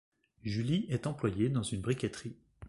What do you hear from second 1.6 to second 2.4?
une briqueterie.